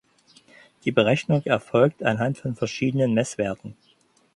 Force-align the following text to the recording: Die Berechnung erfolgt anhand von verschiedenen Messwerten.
Die 0.83 0.91
Berechnung 0.91 1.43
erfolgt 1.45 2.01
anhand 2.01 2.39
von 2.39 2.55
verschiedenen 2.55 3.13
Messwerten. 3.13 3.75